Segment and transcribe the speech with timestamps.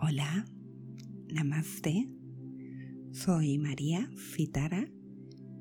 [0.00, 0.46] Hola,
[1.26, 2.08] namaste.
[3.10, 4.88] Soy María Fitara,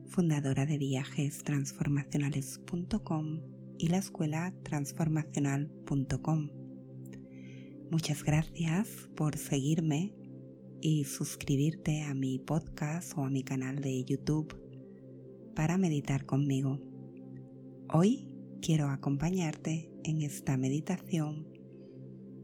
[0.06, 3.42] fundadora de viajestransformacionales.com
[3.80, 6.52] y la escuela transformacional.com.
[7.90, 10.14] Muchas gracias por seguirme
[10.82, 14.56] y suscribirte a mi podcast o a mi canal de YouTube
[15.56, 16.80] para meditar conmigo.
[17.92, 18.32] Hoy
[18.62, 21.57] quiero acompañarte en esta meditación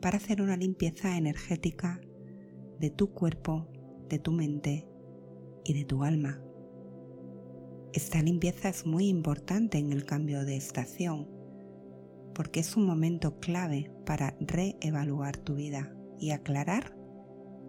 [0.04, 2.02] para hacer una limpieza energética
[2.78, 3.70] de tu cuerpo,
[4.10, 4.86] de tu mente
[5.64, 6.44] y de tu alma.
[7.94, 11.30] Esta limpieza es muy importante en el cambio de estación
[12.36, 16.98] porque es un momento clave para reevaluar tu vida y aclarar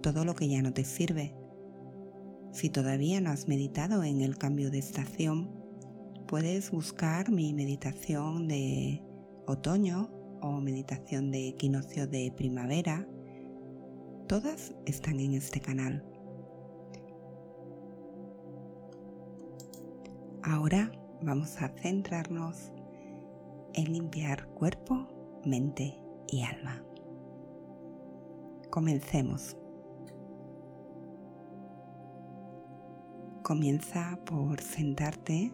[0.02, 1.36] todo lo que ya no te sirve.
[2.52, 5.54] Si todavía no has meditado en el cambio de estación,
[6.26, 9.04] puedes buscar mi meditación de
[9.46, 10.10] otoño
[10.44, 13.08] o meditación de equinoccio de primavera.
[14.28, 16.04] Todas están en este canal.
[20.42, 22.72] Ahora vamos a centrarnos
[23.72, 25.08] en limpiar cuerpo,
[25.46, 26.84] mente y alma.
[28.70, 29.56] Comencemos.
[33.42, 35.52] Comienza por sentarte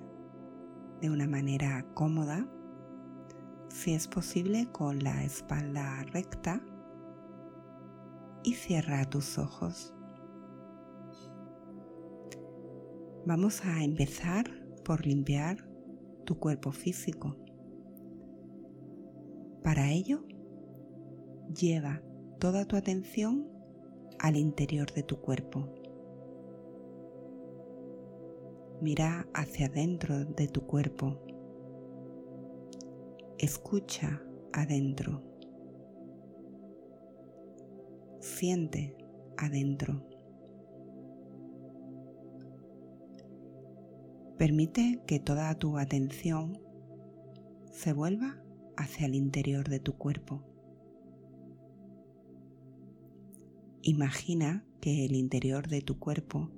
[1.01, 2.45] de una manera cómoda,
[3.71, 6.61] si es posible con la espalda recta
[8.43, 9.95] y cierra tus ojos.
[13.27, 14.45] Vamos a empezar
[14.85, 15.69] por limpiar
[16.25, 17.37] tu cuerpo físico.
[19.63, 20.25] Para ello,
[21.55, 22.03] lleva
[22.39, 23.47] toda tu atención
[24.19, 25.69] al interior de tu cuerpo.
[28.81, 31.30] Mira hacia adentro de tu cuerpo.
[33.43, 35.23] Escucha adentro.
[38.21, 38.95] Siente
[39.39, 40.07] adentro.
[44.37, 46.61] Permite que toda tu atención
[47.73, 48.45] se vuelva
[48.77, 50.45] hacia el interior de tu cuerpo.
[53.81, 56.51] Imagina que el interior de tu cuerpo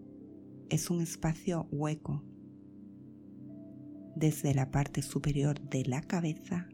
[0.68, 2.24] es un espacio hueco
[4.16, 6.68] desde la parte superior de la cabeza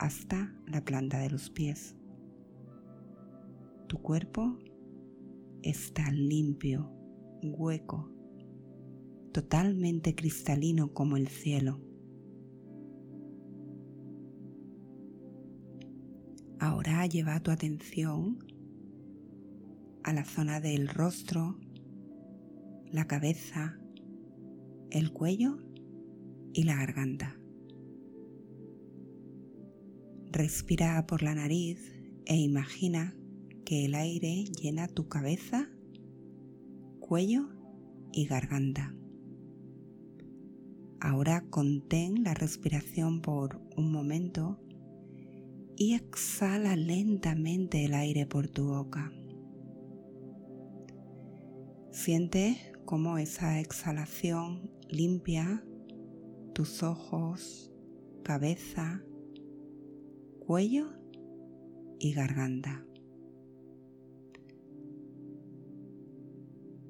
[0.00, 1.94] hasta la planta de los pies.
[3.86, 4.58] Tu cuerpo
[5.62, 6.90] está limpio,
[7.42, 8.10] hueco,
[9.32, 11.82] totalmente cristalino como el cielo.
[16.58, 18.38] Ahora lleva tu atención
[20.02, 21.58] a la zona del rostro,
[22.90, 23.78] la cabeza,
[24.90, 25.58] el cuello
[26.54, 27.39] y la garganta.
[30.32, 31.92] Respira por la nariz
[32.24, 33.16] e imagina
[33.64, 35.68] que el aire llena tu cabeza,
[37.00, 37.48] cuello
[38.12, 38.94] y garganta.
[41.00, 44.60] Ahora contén la respiración por un momento
[45.76, 49.12] y exhala lentamente el aire por tu boca.
[51.90, 55.64] Siente cómo esa exhalación limpia
[56.52, 57.72] tus ojos,
[58.22, 59.02] cabeza,
[60.50, 60.88] cuello
[62.00, 62.84] y garganta.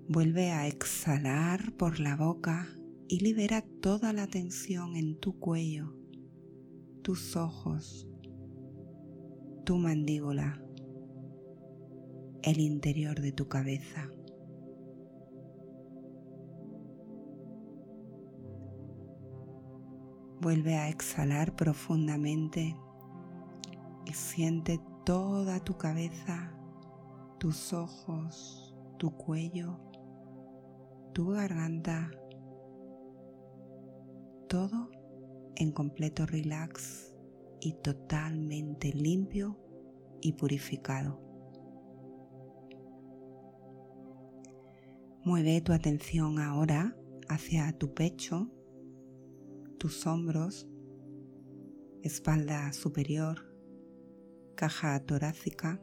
[0.09, 2.67] Vuelve a exhalar por la boca
[3.07, 5.95] y libera toda la tensión en tu cuello,
[7.03, 8.09] tus ojos,
[9.67, 10.65] tu mandíbula,
[12.43, 14.11] el interior de tu cabeza.
[20.41, 22.75] Vuelve a exhalar profundamente
[24.11, 26.53] y siente toda tu cabeza,
[27.39, 29.79] tus ojos, tu cuello,
[31.13, 32.11] tu garganta,
[34.49, 34.91] todo
[35.55, 37.15] en completo relax
[37.61, 39.57] y totalmente limpio
[40.21, 41.21] y purificado.
[45.25, 46.97] Mueve tu atención ahora
[47.29, 48.51] hacia tu pecho
[49.79, 50.67] tus hombros,
[52.03, 53.50] espalda superior,
[54.61, 55.81] caja torácica.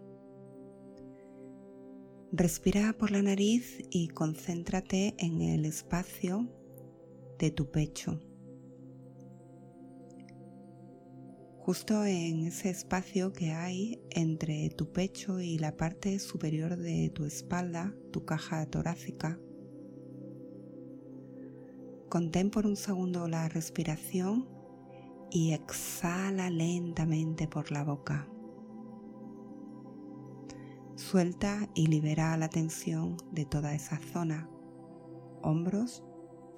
[2.31, 6.47] Respira por la nariz y concéntrate en el espacio
[7.39, 8.19] de tu pecho.
[11.57, 17.25] Justo en ese espacio que hay entre tu pecho y la parte superior de tu
[17.25, 19.39] espalda, tu caja torácica,
[22.09, 24.47] Contén por un segundo la respiración
[25.29, 28.29] y exhala lentamente por la boca.
[31.09, 34.49] Suelta y libera la tensión de toda esa zona,
[35.41, 36.03] hombros,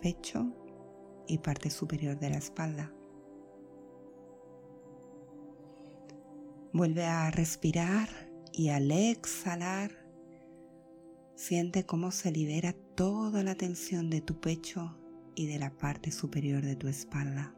[0.01, 0.51] pecho
[1.28, 2.92] y parte superior de la espalda.
[6.74, 8.10] Vuelve a respirar
[8.51, 9.92] y al exhalar
[11.36, 14.98] siente cómo se libera toda la tensión de tu pecho
[15.36, 17.54] y de la parte superior de tu espalda.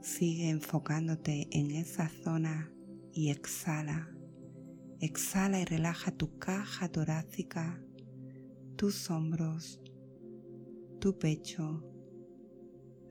[0.00, 2.72] Sigue enfocándote en esa zona
[3.12, 4.14] y exhala.
[5.00, 7.82] Exhala y relaja tu caja torácica,
[8.76, 9.80] tus hombros,
[11.00, 11.82] tu pecho,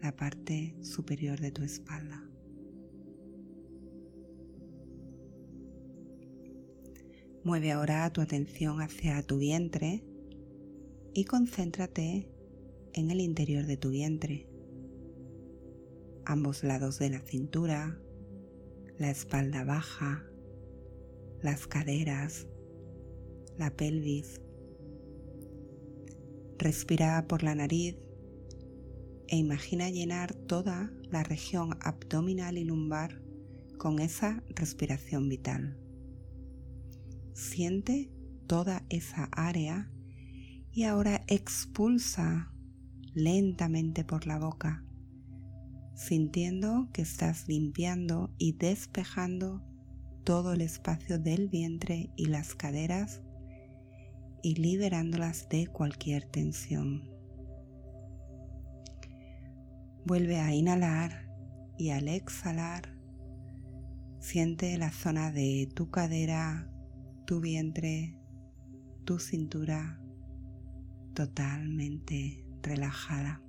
[0.02, 2.24] la parte superior de tu espalda.
[7.44, 10.04] Mueve ahora tu atención hacia tu vientre
[11.14, 12.30] y concéntrate
[12.94, 14.48] en el interior de tu vientre,
[16.26, 18.00] ambos lados de la cintura,
[19.00, 20.26] la espalda baja,
[21.42, 22.48] las caderas,
[23.58, 24.42] la pelvis.
[26.58, 27.96] Respira por la nariz
[29.30, 33.22] e imagina llenar toda la región abdominal y lumbar
[33.78, 35.80] con esa respiración vital.
[37.34, 38.12] Siente
[38.48, 39.90] toda esa área
[40.74, 42.52] y ahora expulsa
[43.14, 44.84] lentamente por la boca
[46.00, 49.62] sintiendo que estás limpiando y despejando
[50.24, 53.22] todo el espacio del vientre y las caderas
[54.42, 57.04] y liberándolas de cualquier tensión.
[60.06, 61.30] Vuelve a inhalar
[61.78, 62.98] y al exhalar
[64.20, 66.72] siente la zona de tu cadera,
[67.26, 68.18] tu vientre,
[69.04, 70.02] tu cintura
[71.14, 73.42] totalmente relajada.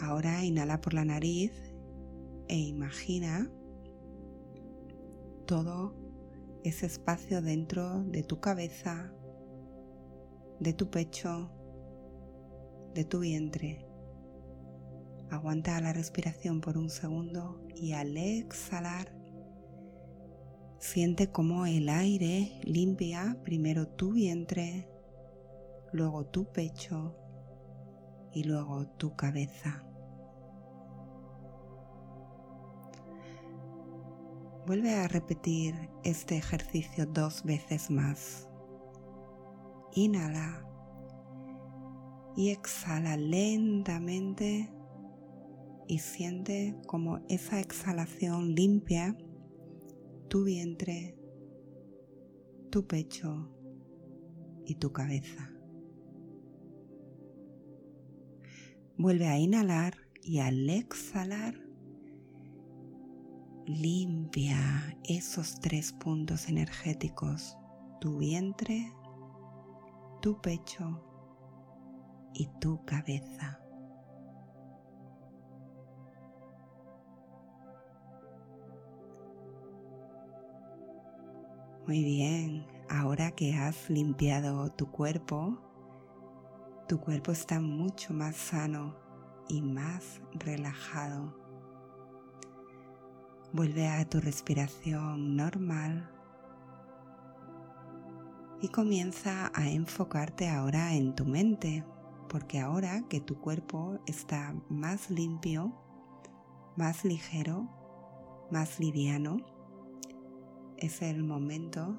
[0.00, 1.52] Ahora inhala por la nariz
[2.46, 3.50] e imagina
[5.46, 5.94] todo
[6.62, 9.12] ese espacio dentro de tu cabeza,
[10.60, 11.50] de tu pecho,
[12.94, 13.86] de tu vientre.
[15.30, 19.12] Aguanta la respiración por un segundo y al exhalar
[20.78, 24.88] siente como el aire limpia primero tu vientre,
[25.92, 27.16] luego tu pecho
[28.32, 29.87] y luego tu cabeza.
[34.68, 35.74] Vuelve a repetir
[36.04, 38.50] este ejercicio dos veces más.
[39.94, 40.62] Inhala
[42.36, 44.70] y exhala lentamente
[45.86, 49.16] y siente como esa exhalación limpia
[50.28, 51.16] tu vientre,
[52.68, 53.50] tu pecho
[54.66, 55.50] y tu cabeza.
[58.98, 61.67] Vuelve a inhalar y al exhalar
[63.68, 67.58] limpia esos tres puntos energéticos,
[68.00, 68.90] tu vientre,
[70.22, 71.02] tu pecho
[72.32, 73.60] y tu cabeza.
[81.86, 85.58] Muy bien, ahora que has limpiado tu cuerpo,
[86.88, 88.96] tu cuerpo está mucho más sano
[89.46, 91.47] y más relajado.
[93.50, 96.10] Vuelve a tu respiración normal
[98.60, 101.82] y comienza a enfocarte ahora en tu mente,
[102.28, 105.72] porque ahora que tu cuerpo está más limpio,
[106.76, 107.68] más ligero,
[108.50, 109.38] más liviano,
[110.76, 111.96] es el momento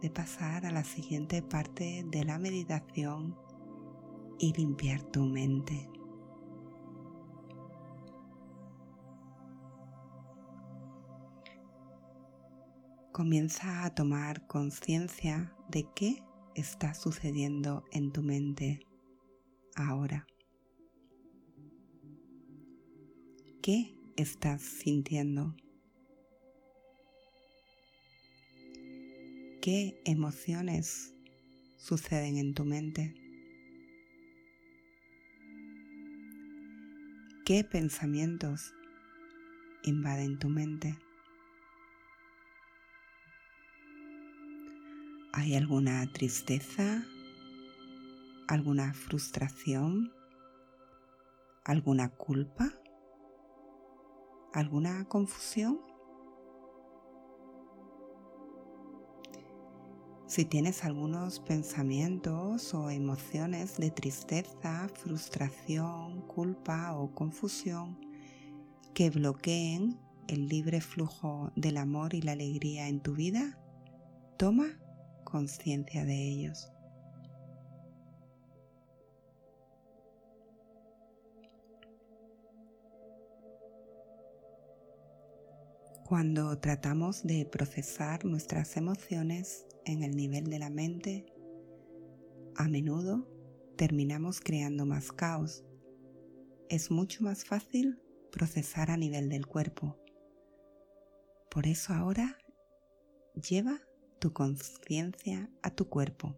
[0.00, 3.36] de pasar a la siguiente parte de la meditación
[4.38, 5.90] y limpiar tu mente.
[13.16, 16.22] Comienza a tomar conciencia de qué
[16.54, 18.86] está sucediendo en tu mente
[19.74, 20.26] ahora.
[23.62, 25.56] ¿Qué estás sintiendo?
[29.62, 31.14] ¿Qué emociones
[31.78, 33.14] suceden en tu mente?
[37.46, 38.74] ¿Qué pensamientos
[39.84, 40.98] invaden tu mente?
[45.38, 47.04] ¿Hay alguna tristeza?
[48.48, 50.10] ¿Alguna frustración?
[51.62, 52.72] ¿Alguna culpa?
[54.54, 55.78] ¿Alguna confusión?
[60.26, 68.00] Si tienes algunos pensamientos o emociones de tristeza, frustración, culpa o confusión
[68.94, 73.58] que bloqueen el libre flujo del amor y la alegría en tu vida,
[74.38, 74.78] toma
[75.26, 76.72] conciencia de ellos.
[86.08, 91.26] Cuando tratamos de procesar nuestras emociones en el nivel de la mente,
[92.54, 93.28] a menudo
[93.76, 95.64] terminamos creando más caos.
[96.68, 99.98] Es mucho más fácil procesar a nivel del cuerpo.
[101.50, 102.38] Por eso ahora
[103.34, 103.85] lleva
[104.18, 106.34] tu conciencia a tu cuerpo.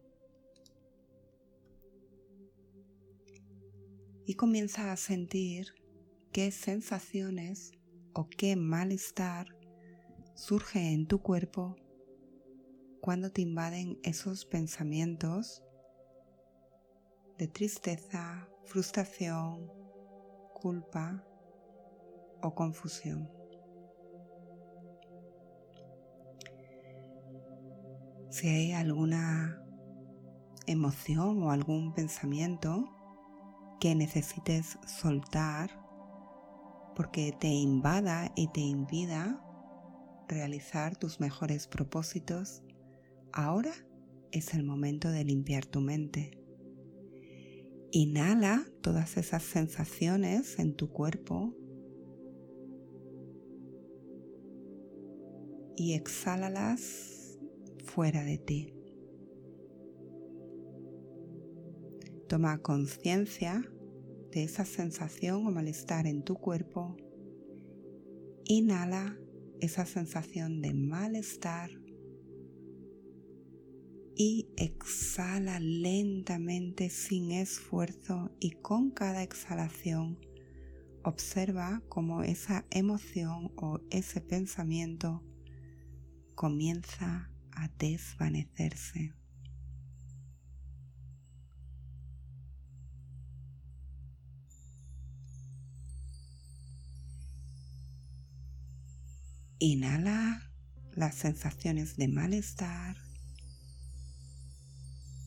[4.27, 5.75] Y comienza a sentir
[6.33, 7.73] qué sensaciones
[8.13, 9.57] o qué malestar
[10.35, 11.77] surge en tu cuerpo
[13.01, 15.63] cuando te invaden esos pensamientos
[17.39, 19.71] de tristeza, frustración,
[20.53, 21.25] culpa
[22.43, 23.38] o confusión.
[28.39, 29.61] Si hay alguna
[30.69, 32.89] emoción o algún pensamiento
[33.81, 35.71] que necesites soltar
[36.95, 39.45] porque te invada y te impida
[40.29, 42.63] realizar tus mejores propósitos,
[43.33, 43.73] ahora
[44.31, 46.41] es el momento de limpiar tu mente.
[47.91, 51.57] Inhala todas esas sensaciones en tu cuerpo
[55.75, 57.18] y exhálalas
[57.99, 58.73] fuera de ti.
[62.29, 63.69] Toma conciencia
[64.31, 66.97] de esa sensación o malestar en tu cuerpo.
[68.45, 69.19] Inhala
[69.59, 71.71] esa sensación de malestar
[74.15, 80.21] y exhala lentamente sin esfuerzo y con cada exhalación
[81.03, 85.25] observa cómo esa emoción o ese pensamiento
[86.37, 89.13] comienza a desvanecerse.
[99.59, 100.53] Inhala
[100.95, 102.97] las sensaciones de malestar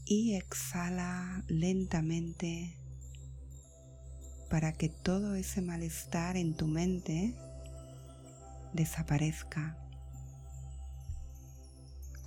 [0.06, 2.78] y exhala lentamente
[4.50, 7.36] para que todo ese malestar en tu mente
[8.74, 9.78] desaparezca.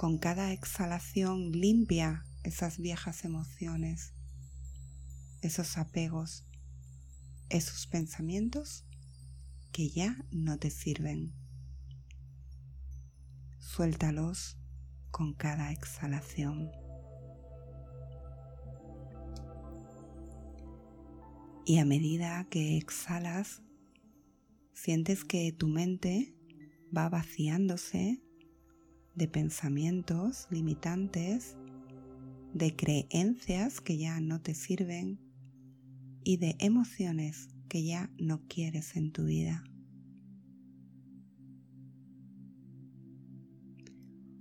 [0.04, 4.12] Con cada exhalación limpia esas viejas emociones,
[5.40, 6.44] esos apegos,
[7.48, 8.84] esos pensamientos
[9.72, 11.32] que ya no te sirven.
[13.58, 14.58] Suéltalos
[15.10, 16.70] con cada exhalación.
[21.64, 23.62] Y a medida que exhalas,
[24.74, 26.36] sientes que tu mente
[26.94, 28.23] va vaciándose
[29.14, 31.56] de pensamientos limitantes,
[32.52, 35.20] de creencias que ya no te sirven
[36.22, 39.64] y de emociones que ya no quieres en tu vida.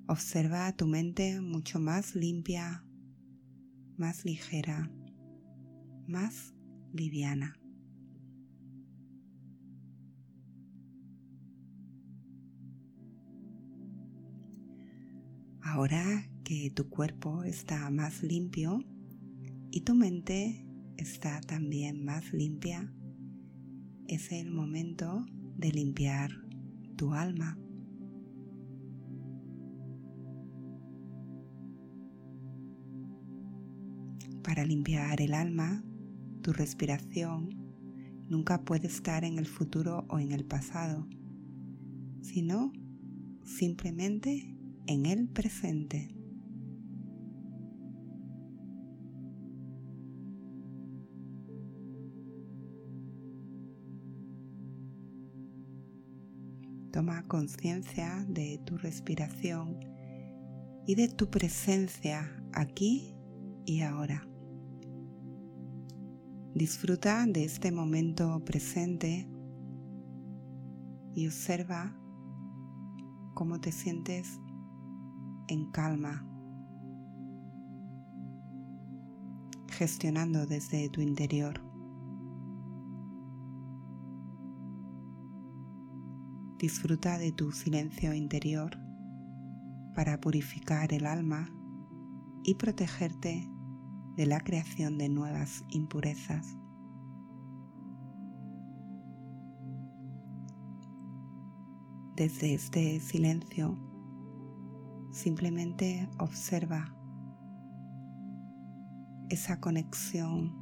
[0.08, 2.86] Observa tu mente mucho más limpia,
[3.98, 4.92] más ligera,
[6.08, 6.54] más
[6.92, 7.63] liviana.
[15.76, 18.84] Ahora que tu cuerpo está más limpio
[19.72, 22.94] y tu mente está también más limpia,
[24.08, 25.26] es el momento
[25.58, 26.30] de limpiar
[26.96, 27.58] tu alma.
[34.44, 35.84] Para limpiar el alma,
[36.44, 37.50] tu respiración
[38.30, 41.08] nunca puede estar en el futuro o en el pasado,
[42.22, 42.72] sino
[43.44, 44.53] simplemente
[44.88, 46.16] en el presente.
[56.92, 59.80] Toma conciencia de tu respiración
[60.86, 63.16] y de tu presencia aquí
[63.66, 64.28] y ahora.
[66.54, 69.28] Disfruta de este momento presente
[71.16, 71.98] y observa
[73.34, 74.40] cómo te sientes
[75.54, 76.26] en calma,
[79.70, 81.62] gestionando desde tu interior.
[86.58, 88.78] Disfruta de tu silencio interior
[89.94, 91.50] para purificar el alma
[92.44, 93.48] y protegerte
[94.16, 96.58] de la creación de nuevas impurezas.
[102.16, 103.93] Desde este silencio,
[105.14, 106.96] simplemente observa
[109.30, 110.56] esa conexión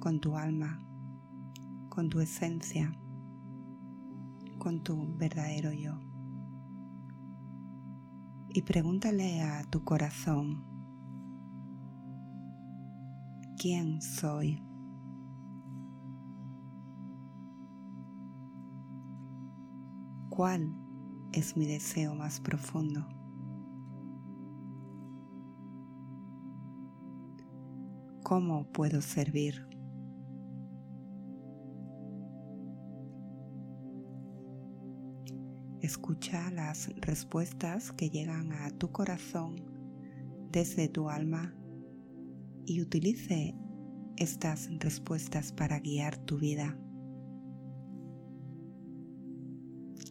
[0.00, 0.78] con tu alma,
[1.88, 2.92] con tu esencia,
[4.58, 5.98] con tu verdadero yo.
[8.50, 10.62] Y pregúntale a tu corazón,
[13.56, 14.62] ¿quién soy?
[20.28, 20.81] ¿Cuál
[21.32, 23.06] es mi deseo más profundo?
[28.22, 29.66] ¿Cómo puedo servir?
[35.80, 39.56] Escucha las respuestas que llegan a tu corazón
[40.52, 41.54] desde tu alma
[42.64, 43.54] y utilice
[44.16, 46.78] estas respuestas para guiar tu vida.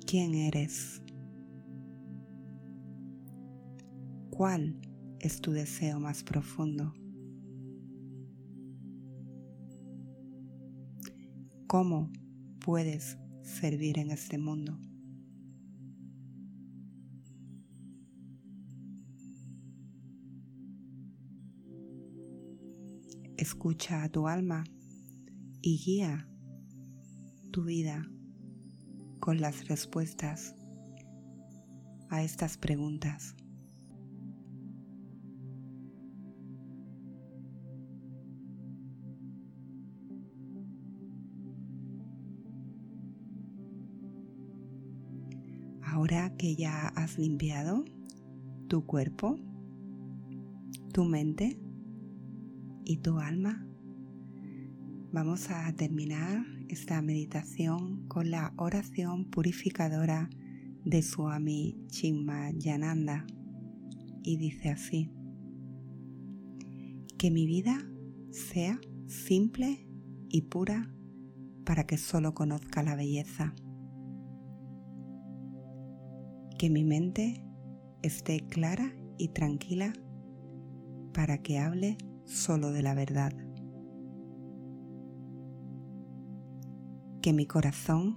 [0.06, 1.01] ¿Quién eres?
[4.41, 4.75] ¿Cuál
[5.19, 6.95] es tu deseo más profundo?
[11.67, 12.12] ¿Cómo
[12.60, 14.79] puedes servir en este mundo?
[23.38, 24.63] Escucha a tu alma
[25.62, 26.27] y guía
[27.51, 28.10] tu vida
[29.19, 30.55] con las respuestas
[32.10, 33.36] a estas preguntas.
[46.01, 47.86] Ahora que ya has limpiado
[48.67, 49.38] tu cuerpo,
[50.91, 51.62] tu mente
[52.84, 53.67] y tu alma,
[55.12, 60.31] vamos a terminar esta meditación con la oración purificadora
[60.83, 63.27] de Swami Chinmayananda
[64.24, 65.11] y dice así:
[67.20, 67.77] Que mi vida
[68.31, 69.87] sea simple
[70.29, 70.92] y pura
[71.64, 73.53] para que solo conozca la belleza.
[76.61, 77.43] Que mi mente
[78.03, 79.93] esté clara y tranquila
[81.11, 83.33] para que hable solo de la verdad.
[87.24, 88.15] que mi corazón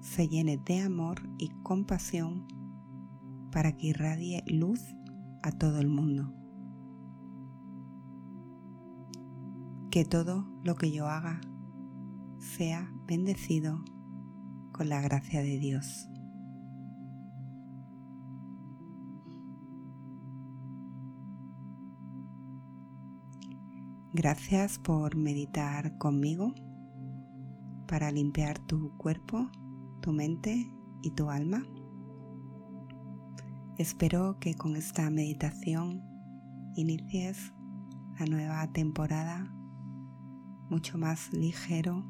[0.00, 2.48] se llene de amor y compasión
[3.52, 4.80] para que irradie luz
[5.44, 6.34] a todo el mundo.
[9.92, 11.40] Que todo lo que yo haga
[12.38, 13.84] sea bendecido
[14.72, 16.08] con la gracia de Dios.
[24.16, 26.54] Gracias por meditar conmigo
[27.88, 29.50] para limpiar tu cuerpo,
[30.02, 30.72] tu mente
[31.02, 31.64] y tu alma.
[33.76, 36.00] Espero que con esta meditación
[36.76, 37.52] inicies
[38.16, 39.52] la nueva temporada
[40.70, 42.04] mucho más ligero,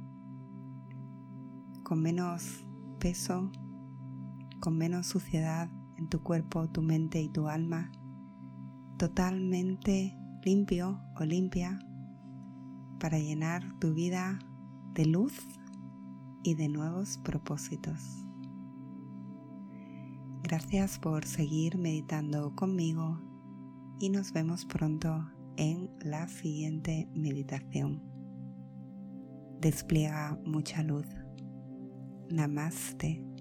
[1.85, 2.67] con menos
[3.01, 3.51] peso,
[4.61, 7.91] con menos suciedad en tu cuerpo, tu mente y tu alma,
[8.99, 11.79] totalmente limpio o limpia
[13.05, 14.39] para llenar tu vida
[14.95, 15.35] de luz
[16.43, 18.01] y de nuevos propósitos.
[20.43, 23.21] Gracias por seguir meditando conmigo
[24.01, 28.03] y nos vemos pronto en la siguiente meditación.
[29.61, 31.05] Despliega mucha luz.
[32.31, 33.34] Namaste.